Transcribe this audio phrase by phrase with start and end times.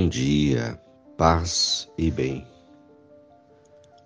[0.00, 0.80] Bom dia,
[1.18, 2.46] paz e bem.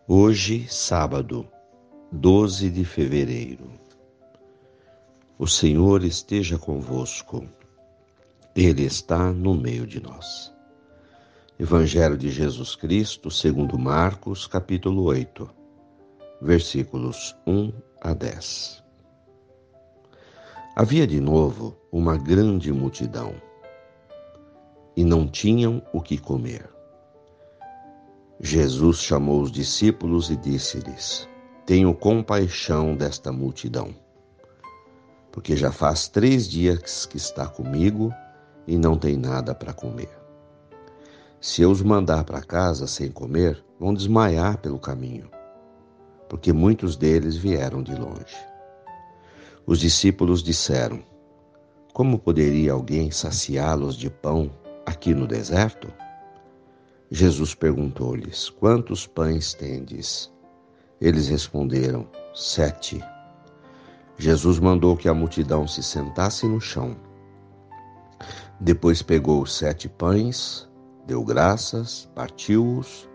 [0.09, 1.47] Hoje, sábado,
[2.11, 3.71] 12 de fevereiro.
[5.39, 7.49] O Senhor esteja convosco,
[8.57, 10.53] Ele está no meio de nós.
[11.61, 15.49] Evangelho de Jesus Cristo, segundo Marcos, capítulo 8,
[16.43, 18.83] versículos 1 a 10.
[20.75, 23.33] Havia de novo uma grande multidão
[24.97, 26.69] e não tinham o que comer.
[28.41, 31.29] Jesus chamou os discípulos e disse-lhes:
[31.65, 33.95] Tenho compaixão desta multidão,
[35.33, 38.13] porque já faz três dias que está comigo
[38.67, 40.11] e não tem nada para comer.
[41.41, 45.31] Se eu os mandar para casa sem comer, vão desmaiar pelo caminho,
[46.29, 48.37] porque muitos deles vieram de longe.
[49.67, 51.03] Os discípulos disseram:
[51.93, 54.51] Como poderia alguém saciá-los de pão
[54.87, 55.93] aqui no deserto?
[57.11, 60.33] Jesus perguntou-lhes: Quantos pães tendes?
[61.01, 63.03] Eles responderam: Sete.
[64.17, 66.97] Jesus mandou que a multidão se sentasse no chão.
[68.61, 70.69] Depois pegou os sete pães,
[71.07, 73.09] deu graças, partiu-os,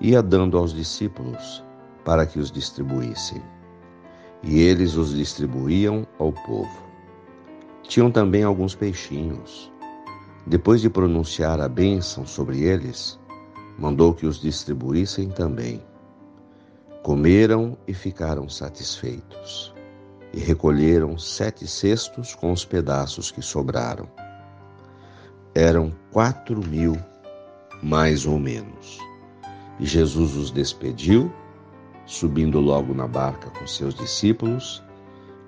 [0.00, 1.64] ia dando aos discípulos
[2.04, 3.42] para que os distribuíssem.
[4.42, 6.84] E eles os distribuíam ao povo.
[7.84, 9.72] Tinham também alguns peixinhos.
[10.48, 13.18] Depois de pronunciar a bênção sobre eles,
[13.76, 15.82] mandou que os distribuíssem também.
[17.02, 19.74] Comeram e ficaram satisfeitos,
[20.32, 24.08] e recolheram sete cestos com os pedaços que sobraram.
[25.52, 26.96] Eram quatro mil,
[27.82, 29.00] mais ou menos.
[29.80, 31.32] E Jesus os despediu,
[32.04, 34.80] subindo logo na barca com seus discípulos.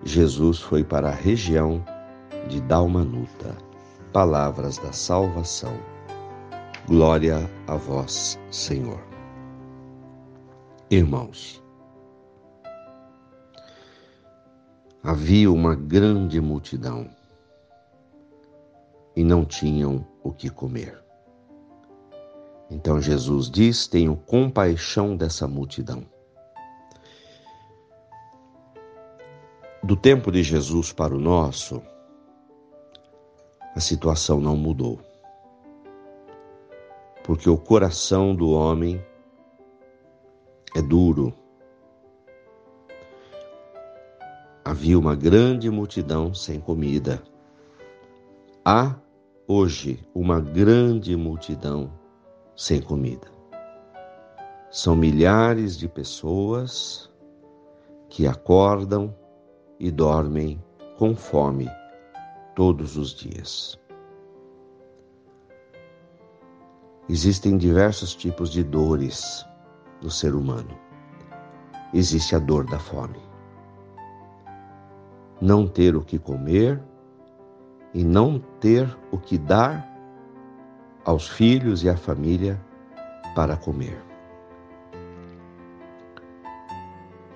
[0.03, 1.85] Jesus foi para a região
[2.49, 3.68] de Dalmanuta
[4.13, 5.79] palavras da salvação.
[6.87, 9.01] Glória a vós, Senhor.
[10.91, 11.63] Irmãos,
[15.03, 17.11] havia uma grande multidão
[19.15, 20.99] e não tinham o que comer.
[22.71, 26.05] Então Jesus diz: Tenho compaixão dessa multidão.
[29.83, 31.83] Do tempo de Jesus para o nosso,
[33.79, 34.99] a situação não mudou.
[37.23, 39.01] Porque o coração do homem
[40.75, 41.33] é duro.
[44.65, 47.23] Havia uma grande multidão sem comida.
[48.65, 48.97] Há
[49.47, 51.93] hoje uma grande multidão
[52.57, 53.29] sem comida.
[54.73, 57.09] São milhares de pessoas
[58.09, 59.15] que acordam
[59.79, 60.61] e dormem
[60.97, 61.71] com fome
[62.59, 63.79] todos os dias.
[67.09, 69.47] Existem diversos tipos de dores
[70.03, 70.77] no ser humano.
[71.95, 73.21] Existe a dor da fome.
[75.41, 76.83] Não ter o que comer
[77.95, 79.89] e não ter o que dar
[81.05, 82.61] aos filhos e à família
[83.37, 84.03] para comer.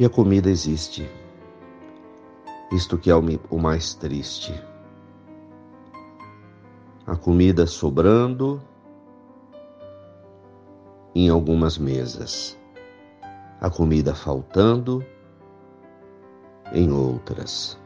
[0.01, 1.09] E a comida existe.
[2.73, 4.53] Isto que é o mais triste
[7.13, 8.59] a comida sobrando
[11.15, 12.59] em algumas mesas,
[13.61, 15.05] a comida faltando
[16.73, 17.79] em outras,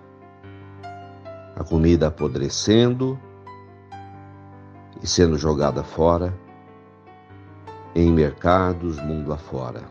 [1.57, 3.19] a comida apodrecendo
[5.03, 6.33] e sendo jogada fora
[7.97, 9.91] em mercados mundo afora.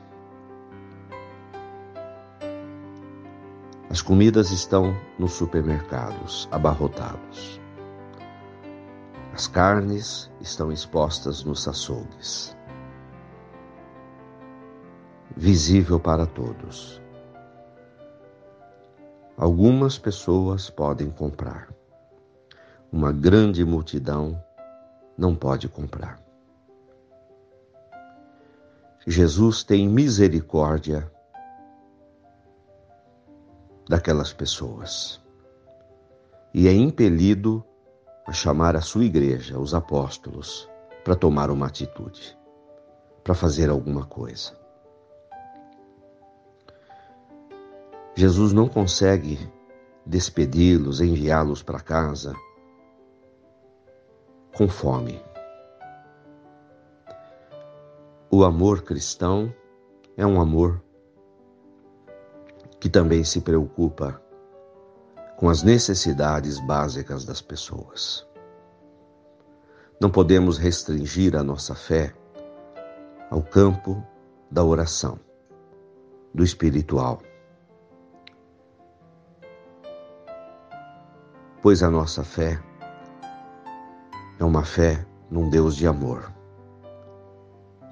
[3.89, 7.64] As comidas estão nos supermercados abarrotados.
[9.35, 12.55] As carnes estão expostas nos açougues.
[15.35, 17.01] Visível para todos.
[19.37, 21.67] Algumas pessoas podem comprar.
[22.89, 24.41] Uma grande multidão
[25.17, 26.17] não pode comprar.
[29.05, 31.11] Jesus tem misericórdia
[33.89, 35.21] daquelas pessoas
[36.53, 37.61] e é impelido
[38.25, 40.69] a chamar a sua igreja, os apóstolos,
[41.03, 42.37] para tomar uma atitude,
[43.23, 44.57] para fazer alguma coisa.
[48.15, 49.37] Jesus não consegue
[50.05, 52.33] despedi-los, enviá-los para casa
[54.55, 55.21] com fome.
[58.31, 59.53] O amor cristão
[60.17, 60.81] é um amor
[62.79, 64.21] que também se preocupa
[65.37, 68.25] com as necessidades básicas das pessoas.
[69.99, 72.13] Não podemos restringir a nossa fé
[73.29, 74.01] ao campo
[74.49, 75.19] da oração,
[76.33, 77.21] do espiritual.
[81.61, 82.61] Pois a nossa fé
[84.39, 86.31] é uma fé num Deus de amor,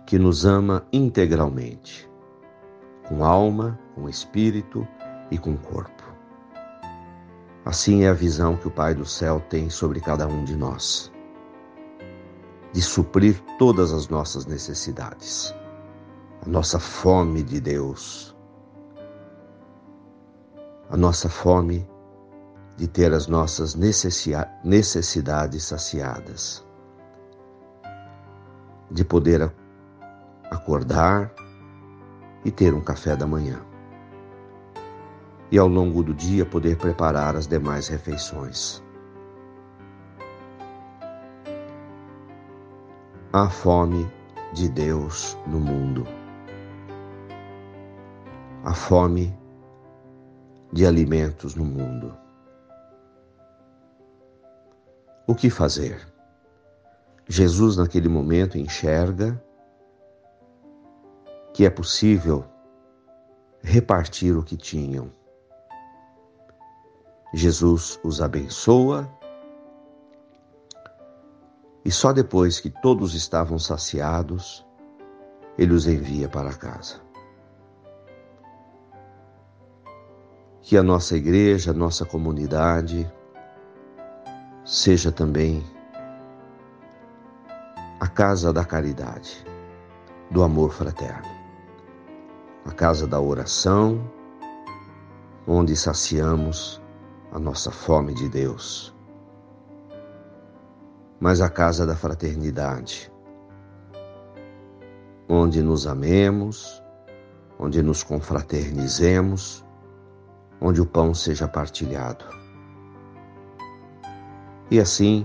[0.06, 2.10] que nos ama integralmente,
[3.08, 4.88] com alma, com espírito
[5.32, 5.93] e com corpo.
[7.66, 11.10] Assim é a visão que o Pai do céu tem sobre cada um de nós,
[12.74, 15.56] de suprir todas as nossas necessidades,
[16.46, 18.36] a nossa fome de Deus,
[20.90, 21.88] a nossa fome
[22.76, 26.66] de ter as nossas necessidades saciadas,
[28.92, 29.54] de poder
[30.52, 31.32] acordar
[32.44, 33.62] e ter um café da manhã.
[35.54, 38.82] E ao longo do dia poder preparar as demais refeições.
[43.32, 44.12] Há fome
[44.52, 46.08] de Deus no mundo.
[48.64, 49.32] Há fome
[50.72, 52.18] de alimentos no mundo.
[55.28, 56.02] O que fazer?
[57.30, 59.40] Jesus, naquele momento, enxerga
[61.54, 62.44] que é possível
[63.62, 65.12] repartir o que tinham.
[67.34, 69.10] Jesus os abençoa
[71.84, 74.66] e só depois que todos estavam saciados,
[75.58, 77.02] ele os envia para casa.
[80.62, 83.12] Que a nossa igreja, a nossa comunidade,
[84.64, 85.62] seja também
[88.00, 89.44] a casa da caridade,
[90.30, 91.28] do amor fraterno,
[92.66, 94.10] a casa da oração,
[95.46, 96.83] onde saciamos
[97.34, 98.96] a nossa fome de Deus,
[101.20, 103.12] mas a casa da fraternidade,
[105.28, 106.82] onde nos amemos,
[107.60, 109.66] onde nos confraternizemos,
[110.62, 112.44] onde o pão seja partilhado
[114.74, 115.24] e assim,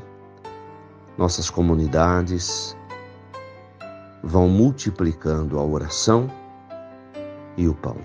[1.17, 2.77] nossas comunidades
[4.23, 6.31] vão multiplicando a oração
[7.57, 7.97] e o pão.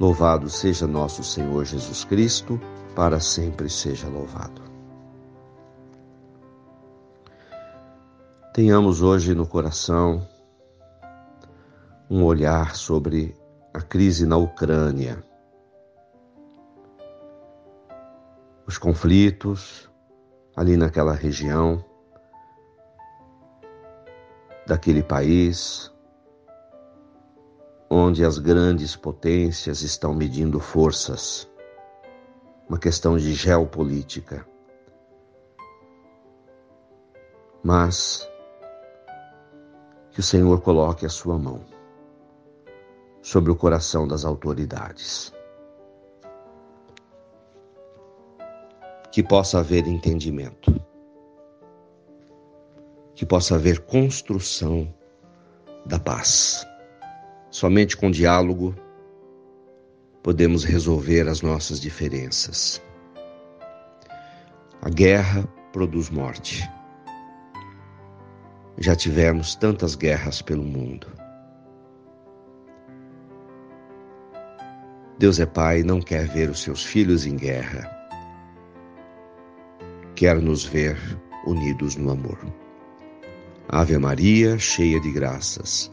[0.00, 2.60] Louvado seja nosso Senhor Jesus Cristo,
[2.94, 4.62] para sempre seja louvado.
[8.52, 10.26] Tenhamos hoje no coração
[12.10, 13.34] um olhar sobre
[13.72, 15.24] a crise na Ucrânia
[18.72, 19.90] os conflitos
[20.56, 21.84] ali naquela região
[24.66, 25.91] daquele país
[27.94, 31.46] onde as grandes potências estão medindo forças,
[32.66, 34.46] uma questão de geopolítica.
[37.62, 38.26] Mas
[40.10, 41.66] que o Senhor coloque a sua mão
[43.20, 45.30] sobre o coração das autoridades.
[49.10, 50.74] que possa haver entendimento,
[53.14, 54.90] que possa haver construção
[55.84, 56.66] da paz.
[57.52, 58.74] Somente com diálogo
[60.24, 62.82] podemos resolver as nossas diferenças.
[64.80, 66.68] A guerra produz morte.
[68.76, 71.06] Já tivemos tantas guerras pelo mundo.
[75.16, 78.02] Deus é Pai e não quer ver os seus filhos em guerra
[80.22, 80.96] quer nos ver
[81.44, 82.38] unidos no amor.
[83.68, 85.92] Ave Maria, cheia de graças,